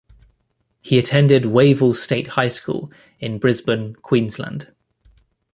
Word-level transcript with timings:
He 0.81 0.97
attended 0.97 1.43
Wavell 1.43 1.93
State 1.95 2.29
High 2.29 2.47
School 2.49 2.91
in 3.19 3.37
Brisbane, 3.37 3.93
Queensland. 3.97 4.73